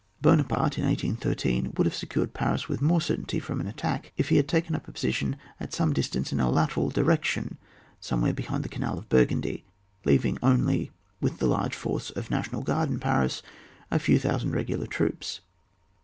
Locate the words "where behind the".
8.21-8.67